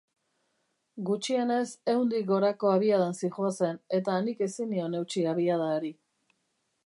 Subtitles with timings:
[1.09, 5.93] Gutxienez ehundik gorako abiadan zihoazen, eta nik ezin nion eutsi abiada hari.